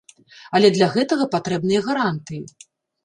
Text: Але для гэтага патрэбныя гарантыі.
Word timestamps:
Але 0.59 0.71
для 0.77 0.87
гэтага 0.95 1.27
патрэбныя 1.35 1.85
гарантыі. 1.89 2.43